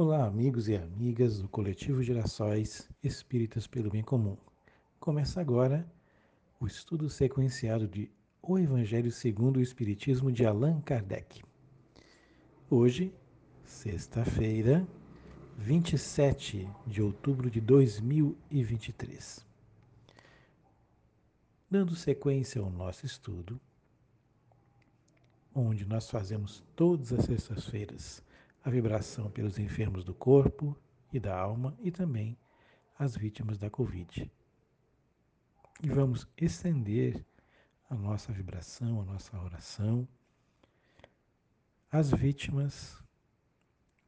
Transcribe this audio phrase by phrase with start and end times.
[0.00, 4.36] Olá, amigos e amigas do Coletivo Gerações Espíritas pelo Bem Comum.
[5.00, 5.84] Começa agora
[6.60, 8.08] o estudo sequenciado de
[8.40, 11.42] O Evangelho segundo o Espiritismo de Allan Kardec.
[12.70, 13.12] Hoje,
[13.64, 14.86] sexta-feira,
[15.56, 19.44] 27 de outubro de 2023.
[21.68, 23.60] Dando sequência ao nosso estudo,
[25.52, 28.22] onde nós fazemos todas as sextas-feiras
[28.68, 30.76] a vibração pelos enfermos do corpo
[31.10, 32.36] e da alma e também
[32.98, 34.30] as vítimas da Covid.
[35.82, 37.24] E vamos estender
[37.88, 40.06] a nossa vibração, a nossa oração
[41.90, 43.02] às vítimas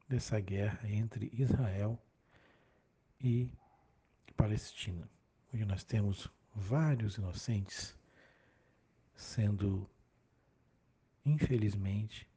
[0.07, 1.99] dessa guerra entre Israel
[3.19, 3.49] e
[4.37, 5.09] Palestina,
[5.51, 7.97] onde nós temos vários inocentes
[9.15, 9.89] sendo,
[11.25, 12.29] infelizmente,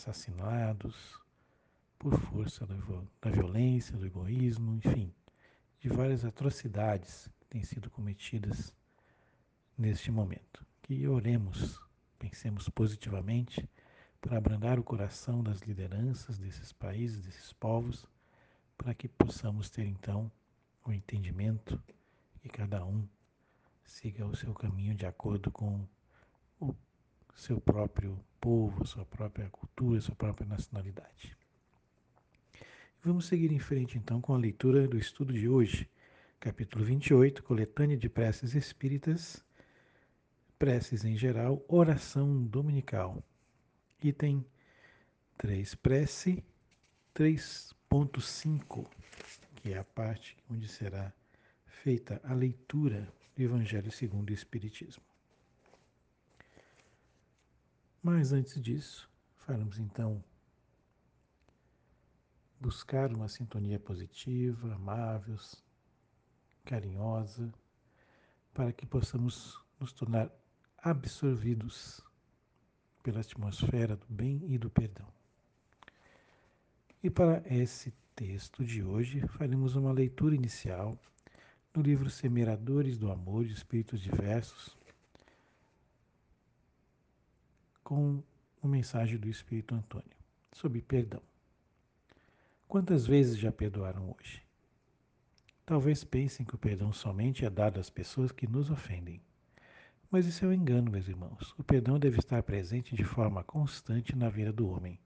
[0.00, 1.20] assassinados
[1.98, 5.12] por força da violência, do egoísmo, enfim,
[5.78, 8.74] de várias atrocidades que têm sido cometidas
[9.76, 10.64] neste momento.
[10.80, 11.78] Que oremos,
[12.18, 13.68] pensemos positivamente
[14.22, 18.06] para abrandar o coração das lideranças desses países, desses povos,
[18.78, 20.32] para que possamos ter então
[20.86, 21.82] o entendimento
[22.40, 23.06] que cada um
[23.84, 25.86] siga o seu caminho de acordo com
[26.58, 26.74] o
[27.40, 31.34] seu próprio povo, sua própria cultura, sua própria nacionalidade.
[33.02, 35.88] Vamos seguir em frente então com a leitura do estudo de hoje,
[36.38, 39.42] capítulo 28, coletânea de preces espíritas,
[40.58, 43.24] preces em geral, oração dominical.
[44.02, 44.44] Item
[45.38, 46.44] 3, prece
[47.14, 48.86] 3.5,
[49.56, 51.10] que é a parte onde será
[51.64, 55.10] feita a leitura do Evangelho segundo o Espiritismo.
[58.02, 60.24] Mas antes disso, faremos então
[62.58, 65.36] buscar uma sintonia positiva, amável,
[66.64, 67.52] carinhosa,
[68.54, 70.30] para que possamos nos tornar
[70.78, 72.02] absorvidos
[73.02, 75.06] pela atmosfera do bem e do perdão.
[77.02, 80.98] E para esse texto de hoje, faremos uma leitura inicial
[81.74, 84.76] no livro Semeradores do Amor de Espíritos Diversos,
[87.90, 88.22] com
[88.62, 90.16] uma mensagem do Espírito Antônio
[90.52, 91.20] sobre perdão.
[92.68, 94.44] Quantas vezes já perdoaram hoje?
[95.66, 99.20] Talvez pensem que o perdão somente é dado às pessoas que nos ofendem.
[100.08, 101.52] Mas isso é um engano, meus irmãos.
[101.58, 104.96] O perdão deve estar presente de forma constante na vida do homem,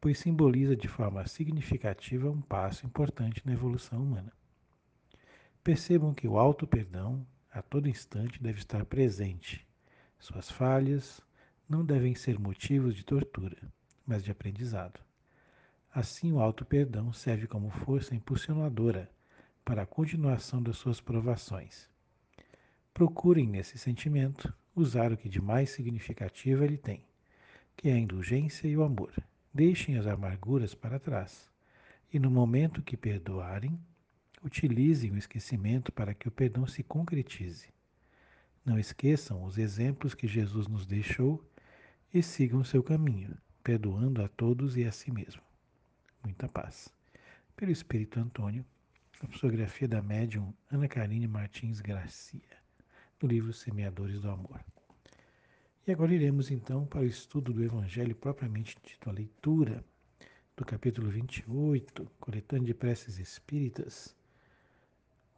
[0.00, 4.32] pois simboliza de forma significativa um passo importante na evolução humana.
[5.62, 9.68] Percebam que o auto-perdão, a todo instante, deve estar presente.
[10.18, 11.22] Suas falhas,
[11.68, 13.58] não devem ser motivos de tortura,
[14.06, 14.98] mas de aprendizado.
[15.92, 19.10] Assim, o auto-perdão serve como força impulsionadora
[19.64, 21.88] para a continuação das suas provações.
[22.94, 27.04] Procurem, nesse sentimento, usar o que de mais significativo ele tem,
[27.76, 29.12] que é a indulgência e o amor.
[29.52, 31.50] Deixem as amarguras para trás
[32.12, 33.78] e, no momento que perdoarem,
[34.42, 37.68] utilizem o esquecimento para que o perdão se concretize.
[38.64, 41.44] Não esqueçam os exemplos que Jesus nos deixou
[42.12, 45.42] e sigam seu caminho, perdoando a todos e a si mesmo.
[46.24, 46.92] Muita paz.
[47.54, 48.64] Pelo Espírito Antônio,
[49.20, 52.56] a psicografia da médium Ana Karine Martins Garcia,
[53.20, 54.64] no livro Semeadores do Amor.
[55.86, 59.84] E agora iremos então para o estudo do Evangelho propriamente dito, a leitura
[60.56, 64.14] do capítulo 28, coletânea de preces espíritas,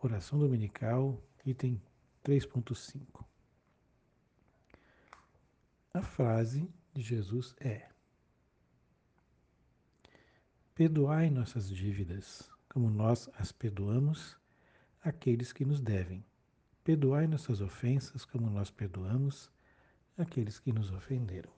[0.00, 1.80] oração dominical, item
[2.24, 3.29] 3.5.
[5.92, 7.88] A frase de Jesus é:
[10.72, 14.38] Perdoai nossas dívidas, como nós as perdoamos
[15.02, 16.24] àqueles que nos devem.
[16.84, 19.50] Perdoai nossas ofensas, como nós perdoamos
[20.16, 21.50] àqueles que nos ofenderam.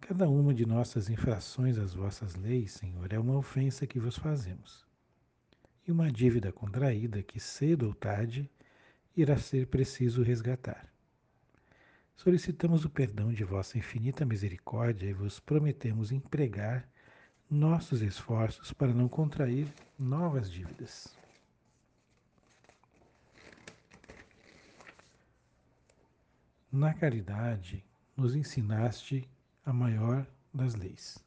[0.00, 4.86] Cada uma de nossas infrações às vossas leis, Senhor, é uma ofensa que vos fazemos.
[5.86, 8.50] E uma dívida contraída que cedo ou tarde
[9.14, 10.90] irá ser preciso resgatar.
[12.22, 16.86] Solicitamos o perdão de vossa infinita misericórdia e vos prometemos empregar
[17.50, 21.16] nossos esforços para não contrair novas dívidas.
[26.70, 27.82] Na caridade,
[28.14, 29.26] nos ensinaste
[29.64, 31.18] a maior das leis.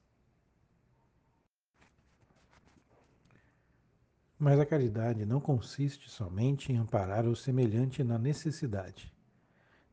[4.37, 9.12] Mas a caridade não consiste somente em amparar o semelhante na necessidade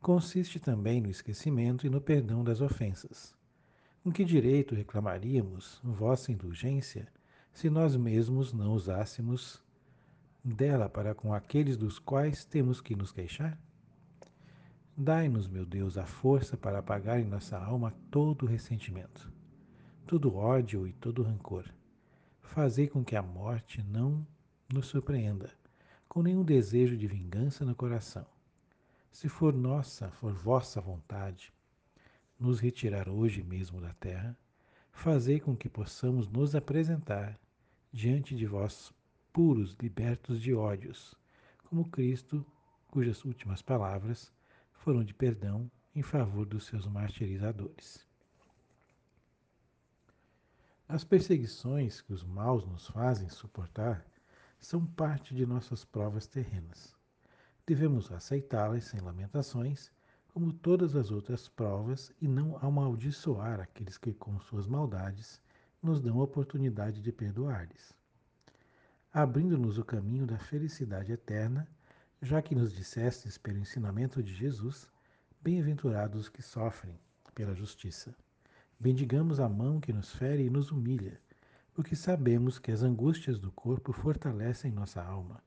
[0.00, 3.34] consiste também no esquecimento e no perdão das ofensas,
[4.02, 7.06] Com que direito reclamaríamos vossa indulgência
[7.52, 9.62] se nós mesmos não usássemos
[10.42, 13.58] dela para com aqueles dos quais temos que nos queixar?
[14.96, 19.30] Dai-nos, meu Deus, a força para apagar em nossa alma todo ressentimento,
[20.06, 21.66] todo ódio e todo rancor.
[22.40, 24.26] Fazei com que a morte não
[24.72, 25.50] nos surpreenda,
[26.08, 28.26] com nenhum desejo de vingança no coração.
[29.10, 31.52] Se for nossa, for vossa vontade,
[32.38, 34.36] nos retirar hoje mesmo da terra,
[34.92, 37.38] fazei com que possamos nos apresentar
[37.92, 38.94] diante de vós
[39.32, 41.14] puros, libertos de ódios,
[41.68, 42.46] como Cristo,
[42.88, 44.32] cujas últimas palavras
[44.72, 48.06] foram de perdão em favor dos seus martirizadores.
[50.88, 54.04] As perseguições que os maus nos fazem suportar
[54.58, 56.99] são parte de nossas provas terrenas.
[57.66, 59.92] Devemos aceitá-las sem lamentações,
[60.32, 65.40] como todas as outras provas, e não amaldiçoar aqueles que, com suas maldades,
[65.82, 67.94] nos dão a oportunidade de perdoar-lhes.
[69.12, 71.68] Abrindo-nos o caminho da felicidade eterna,
[72.22, 74.88] já que nos dissestes pelo ensinamento de Jesus,
[75.40, 76.98] bem-aventurados os que sofrem
[77.34, 78.14] pela justiça.
[78.78, 81.20] Bendigamos a mão que nos fere e nos humilha,
[81.74, 85.42] porque sabemos que as angústias do corpo fortalecem nossa alma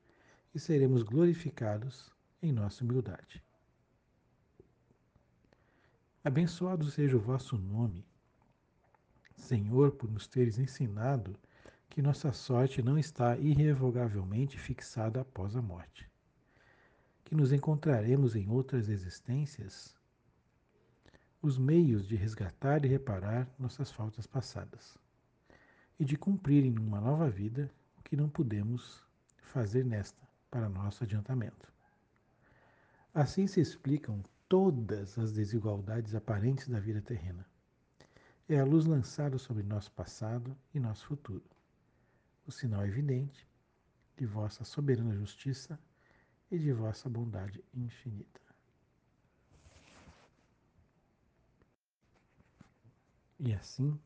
[0.53, 2.11] e seremos glorificados
[2.41, 3.43] em nossa humildade.
[6.23, 8.05] Abençoado seja o vosso nome,
[9.35, 11.35] Senhor, por nos teres ensinado
[11.89, 16.09] que nossa sorte não está irrevogavelmente fixada após a morte
[17.33, 19.95] que nos encontraremos em outras existências
[21.41, 24.97] os meios de resgatar e reparar nossas faltas passadas
[25.99, 29.03] e de cumprir em uma nova vida o que não pudemos
[29.37, 30.21] fazer nesta
[30.53, 31.67] para nosso adiantamento.
[33.11, 37.43] Assim se explicam todas as desigualdades aparentes da vida terrena.
[38.47, 41.43] É a luz lançada sobre nosso passado e nosso futuro.
[42.45, 43.47] O sinal evidente
[44.15, 45.79] de vossa soberana justiça
[46.51, 48.39] e de vossa bondade infinita.
[53.39, 53.99] E assim,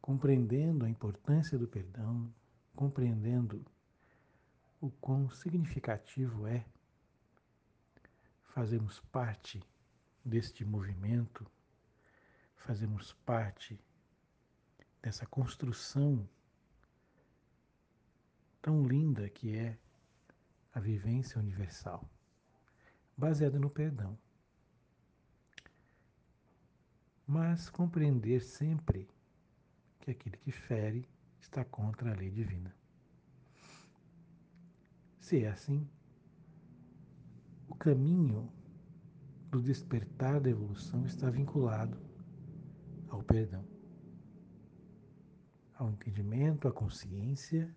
[0.00, 2.34] compreendendo a importância do perdão,
[2.74, 3.64] compreendendo
[4.86, 6.64] o quão significativo é
[8.44, 9.60] fazermos parte
[10.24, 11.44] deste movimento,
[12.54, 13.78] fazermos parte
[15.02, 16.28] dessa construção
[18.62, 19.76] tão linda que é
[20.72, 22.08] a vivência universal,
[23.16, 24.16] baseada no perdão.
[27.26, 29.08] Mas compreender sempre
[29.98, 31.08] que aquele que fere
[31.40, 32.72] está contra a lei divina.
[35.26, 35.84] Se é assim,
[37.66, 38.48] o caminho
[39.50, 41.98] do despertar da evolução está vinculado
[43.08, 43.66] ao perdão,
[45.74, 47.74] ao entendimento, à consciência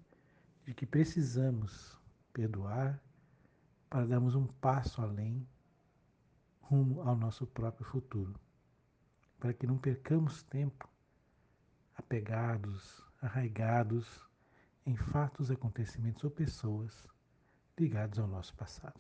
[0.63, 1.99] de que precisamos
[2.31, 3.01] perdoar,
[3.89, 5.43] para darmos um passo além
[6.61, 8.39] rumo ao nosso próprio futuro,
[9.39, 10.87] para que não percamos tempo
[11.95, 14.29] apegados, arraigados
[14.85, 17.09] em fatos, acontecimentos ou pessoas
[17.79, 18.99] ligados ao nosso passado.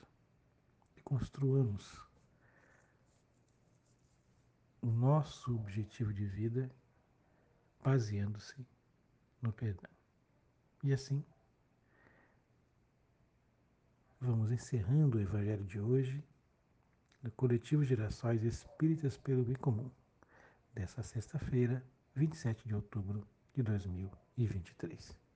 [0.97, 2.01] E construamos
[4.81, 6.71] o nosso objetivo de vida
[7.83, 8.65] baseando-se
[9.41, 9.91] no perdão.
[10.83, 11.23] E assim
[14.21, 16.21] Vamos encerrando o Evangelho de hoje
[17.23, 19.89] do Coletivo Gerações Espíritas pelo Bem Comum,
[20.73, 21.81] dessa sexta-feira,
[22.15, 25.28] 27 de outubro de 2023.